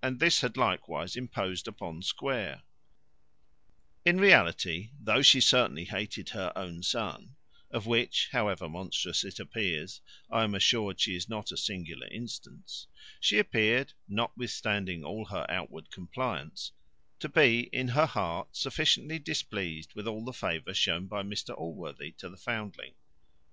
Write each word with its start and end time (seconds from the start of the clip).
And 0.00 0.20
this 0.20 0.42
had 0.42 0.56
likewise 0.56 1.16
imposed 1.16 1.66
upon 1.66 2.00
Square. 2.02 2.62
In 4.04 4.16
reality, 4.18 4.90
though 5.00 5.22
she 5.22 5.40
certainly 5.40 5.86
hated 5.86 6.28
her 6.28 6.52
own 6.54 6.84
son 6.84 7.34
of 7.72 7.84
which, 7.84 8.28
however 8.30 8.68
monstrous 8.68 9.24
it 9.24 9.40
appears, 9.40 10.00
I 10.30 10.44
am 10.44 10.54
assured 10.54 11.00
she 11.00 11.16
is 11.16 11.28
not 11.28 11.50
a 11.50 11.56
singular 11.56 12.06
instance 12.06 12.86
she 13.18 13.40
appeared, 13.40 13.92
notwithstanding 14.06 15.02
all 15.02 15.24
her 15.24 15.44
outward 15.48 15.90
compliance, 15.90 16.70
to 17.18 17.28
be 17.28 17.62
in 17.72 17.88
her 17.88 18.06
heart 18.06 18.50
sufficiently 18.54 19.18
displeased 19.18 19.94
with 19.94 20.06
all 20.06 20.24
the 20.24 20.32
favour 20.32 20.74
shown 20.74 21.08
by 21.08 21.24
Mr 21.24 21.52
Allworthy 21.58 22.12
to 22.18 22.28
the 22.28 22.36
foundling. 22.36 22.94